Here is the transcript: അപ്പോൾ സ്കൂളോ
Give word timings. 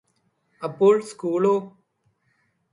അപ്പോൾ 0.61 0.95
സ്കൂളോ 1.01 1.55